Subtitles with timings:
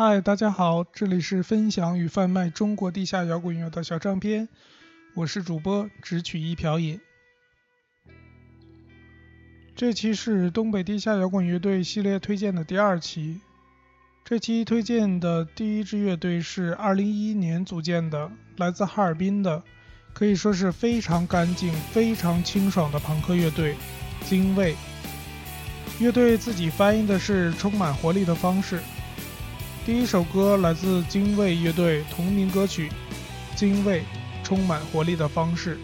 [0.00, 4.48] 嗨，大家好，这里是分享与贩卖中国地下摇滚乐的小唱片，
[5.16, 7.00] 我是主播只取一瓢饮。
[9.74, 13.40] 这期是东北地下摇滚乐队系列推荐的第二期。
[14.24, 19.64] 这期推荐的第一支乐队是2011年组建的，来自哈尔滨的，
[20.12, 23.74] 可以说是非常干净、非常清爽的朋克乐队——
[24.24, 24.76] 精卫。
[25.98, 28.78] 乐队自己翻译的是“充满活力的方式”。
[29.88, 32.90] 第一首歌来自精卫乐队同名歌曲
[33.58, 34.02] 《精卫
[34.44, 35.76] 充满活力的方式》。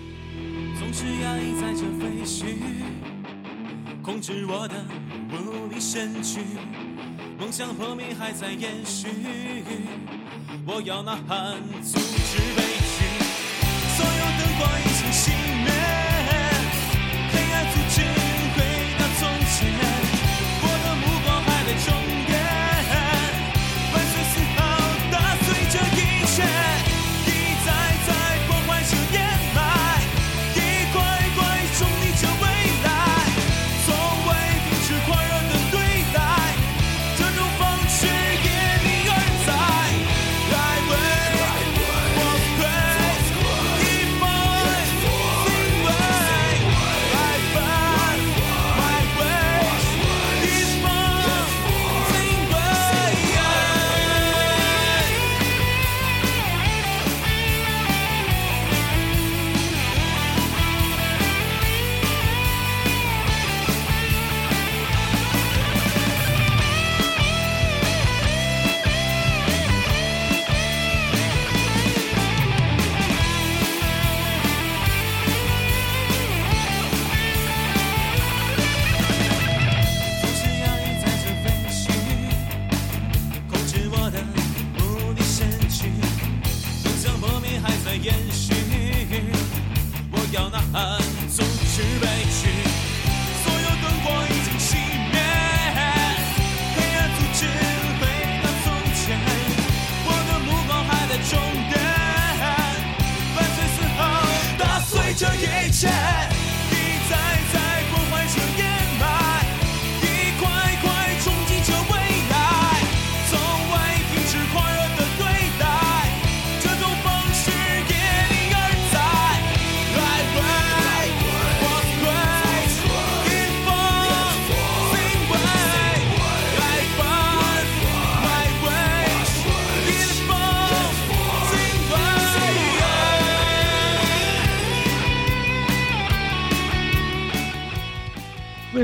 [0.79, 2.45] 总是压抑在这废墟，
[4.03, 4.75] 控制我的
[5.33, 6.41] 无力身躯，
[7.39, 9.09] 梦想破灭还在延续，
[10.67, 12.63] 我要呐喊阻止悲
[12.93, 13.09] 剧，
[13.97, 15.33] 所有灯光已经熄
[15.65, 15.73] 灭，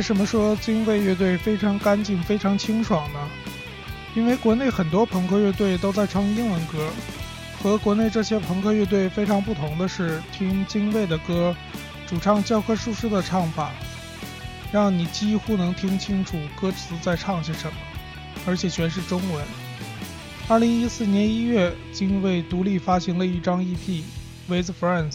[0.01, 3.19] 为什么说精卫乐队非常干净、非常清爽呢？
[4.17, 6.89] 因为国内很多朋克乐队都在唱英文歌，
[7.63, 11.55] 和国内这些朋克乐队非常不同的是，听精卫的歌，
[12.07, 13.73] 主唱教科书式的唱法，
[14.73, 17.77] 让你几乎能听清楚歌词在唱些什么，
[18.47, 19.45] 而且全是中文。
[20.49, 23.77] 二零一四年一月，精卫独立发行了一张 EP
[24.49, 25.13] 《With Friends》。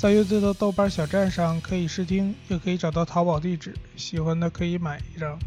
[0.00, 5.38] 在乐队的豆瓣小站上可以试听，也可以找到淘宝地址，喜欢的可以买一张。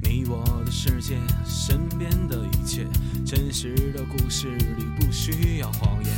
[0.00, 2.86] 你我的世界，身边的一切，
[3.26, 6.10] 真实的故事里不需要谎言。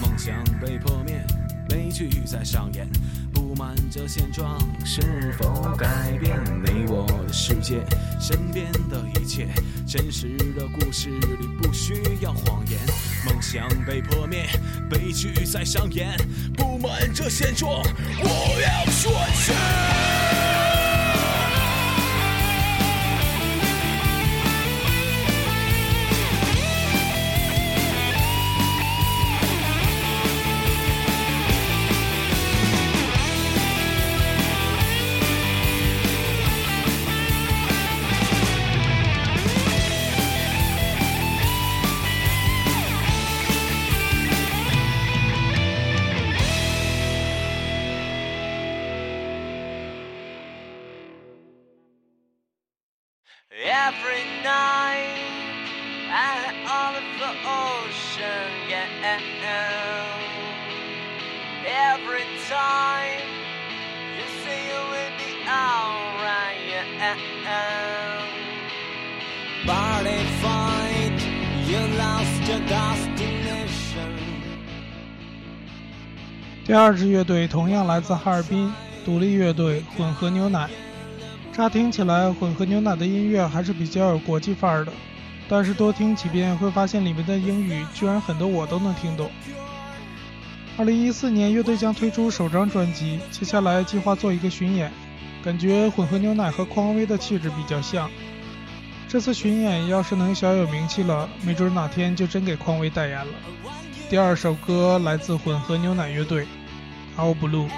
[0.00, 1.24] 梦想被破灭，
[1.72, 2.86] 悲剧在上演。
[3.32, 7.82] 不满这现状，是否改变你我的世界？
[8.20, 9.48] 身边的一切，
[9.86, 12.78] 真实的故事里不需要谎言。
[13.24, 14.46] 梦想被破灭，
[14.90, 16.14] 悲剧在上演。
[16.58, 17.82] 不满这现状，
[18.22, 20.21] 我要说去。
[62.04, 63.22] Every time
[64.18, 67.16] you say it will be alright, yeah.
[69.64, 71.20] Body fight,
[71.68, 74.10] you lost your destination.
[76.64, 78.72] 第二支乐队同样来自哈尔滨，
[79.04, 80.68] 独立乐队混合牛奶。
[81.52, 84.92] 乍听起来，混合牛奶的音乐还是比较有国际范儿的，
[85.48, 89.30] 但是多听几遍会发现里面的英语居然很多我都能听懂。
[90.78, 94.90] 二零一四年，乐队将推出首张专辑，接下来计划做一个巡演，
[95.44, 98.10] 感觉混合牛奶和匡威的气质比较像。
[99.06, 103.32] 这次巡演要是能小有名气了，没准哪天就真给匡威代言了。
[104.08, 106.46] 第二首歌来自混合牛奶乐队，
[107.20, 107.68] 《All Blue》。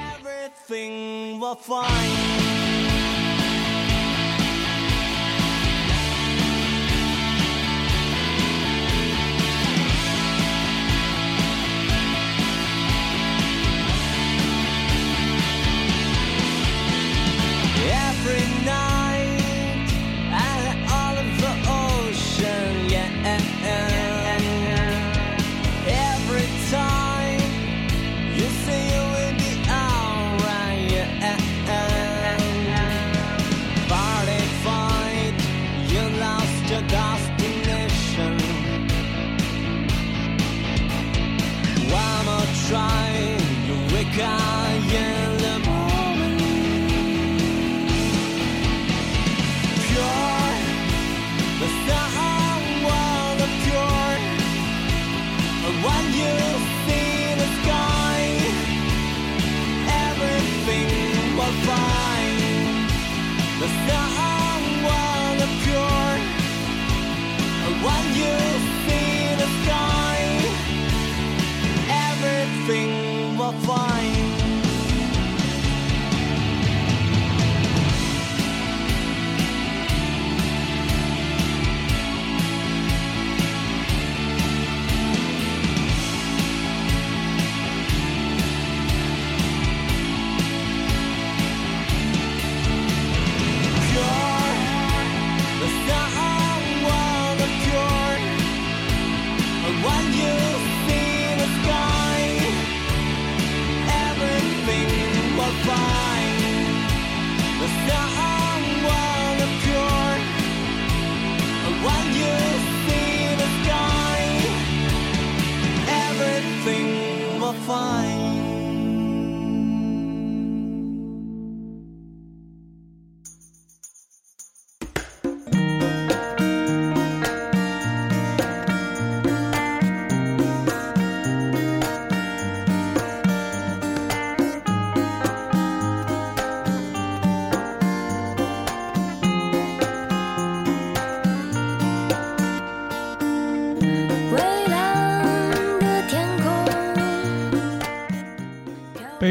[42.71, 44.54] You wake up.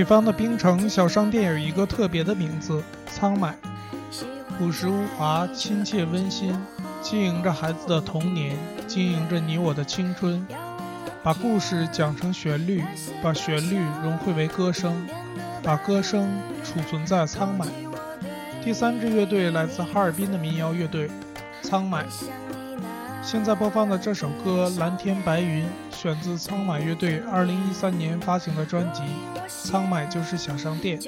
[0.03, 3.55] 北方的冰城小商店有一个特别的名字——仓买，
[4.59, 6.53] 朴实无华，亲切温馨，
[7.01, 10.45] 经营着孩子的童年，经营着你我的青春，
[11.23, 12.83] 把故事讲成旋律，
[13.21, 15.07] 把旋律融汇为歌声，
[15.63, 16.27] 把歌声
[16.65, 17.65] 储存在仓买。
[18.61, 21.09] 第三支乐队来自哈尔滨的民谣乐队
[21.61, 22.03] 仓买。
[23.21, 25.63] 现在播放的这首歌《蓝天白云》
[25.95, 29.01] 选自仓买乐队2013年发行的专辑
[29.47, 30.99] 《仓买就是小商店》。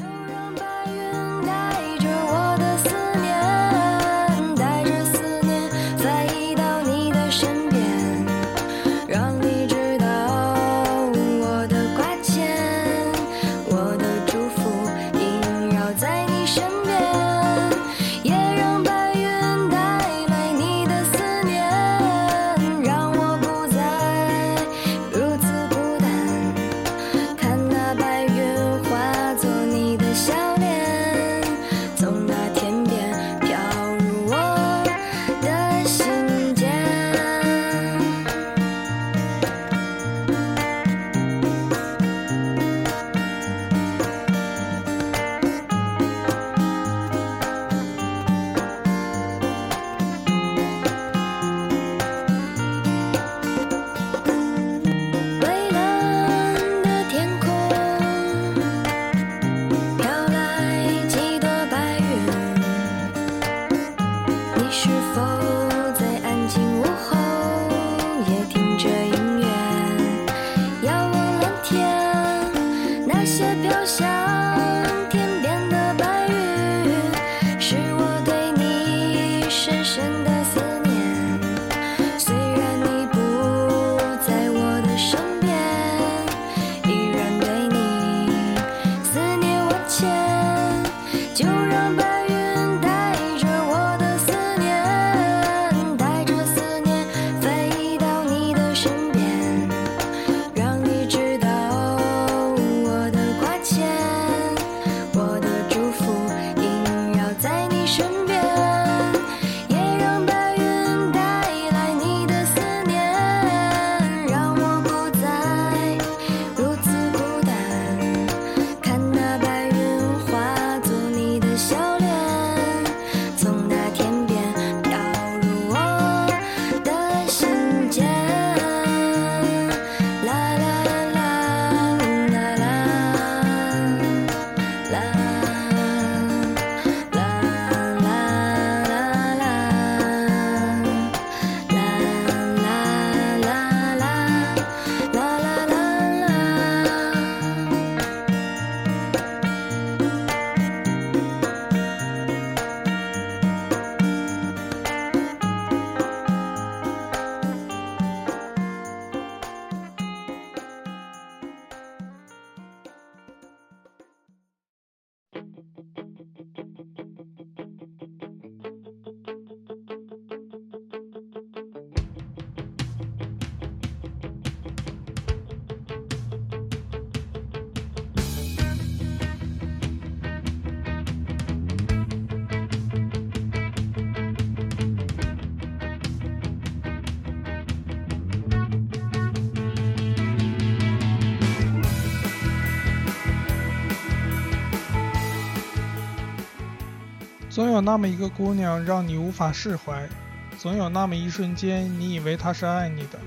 [197.55, 200.09] 总有那么一个姑娘让你无法释怀，
[200.57, 203.17] 总有那么一瞬间你以为她是爱你的。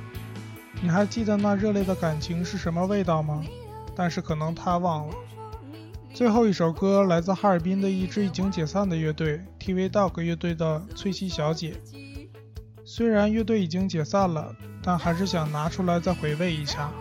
[0.82, 3.42] 你还记得那热烈的感情是什么味道吗？
[3.96, 5.14] 但是可能她忘了。
[6.12, 11.80] 最后一首歌来自哈尔滨的一支已经解散的乐队 TV Dog 乐队的《翠西小姐》。
[12.84, 16.92] 虽然乐队已经解散了，但还是想拿出来再回味一下。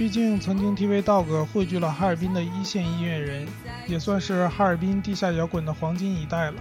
[0.00, 3.46] 毕竟曾经 TV Dog 汇聚了哈尔滨的一线音乐人，
[3.86, 6.54] 也算是哈尔滨地下摇滚的黄金一代了。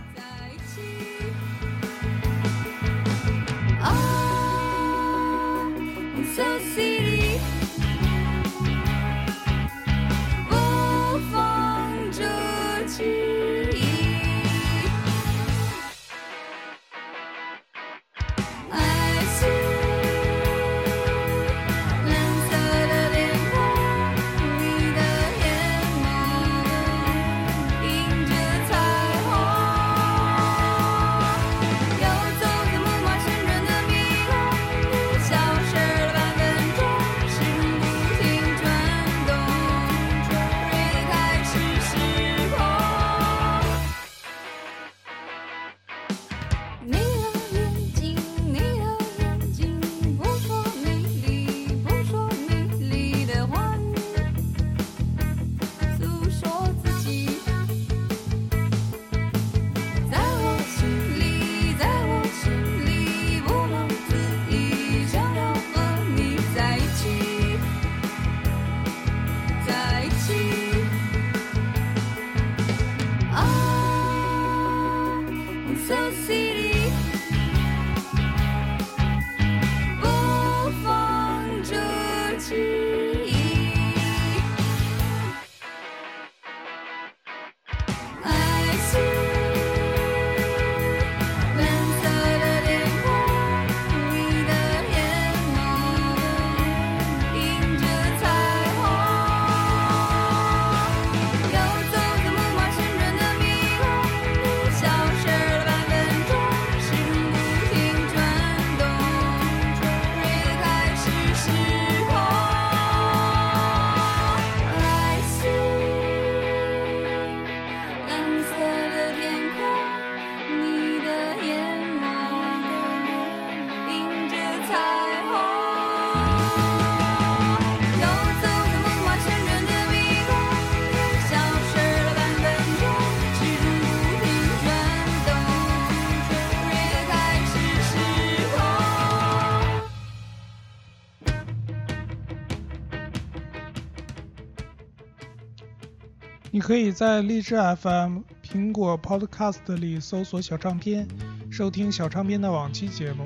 [146.69, 151.07] 可以在荔枝 FM、苹果 Podcast 里搜索“小唱片”，
[151.49, 153.25] 收听小唱片的往期节目。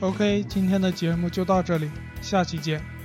[0.00, 2.97] OK，今天的节目就到这里，下期见。